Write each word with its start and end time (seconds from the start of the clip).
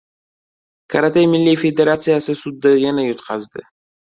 Karate 0.93 1.25
milliy 1.33 1.59
federatsiyasi 1.65 2.37
sudda 2.41 2.73
yana 2.87 3.05
yutqazdi! 3.11 3.69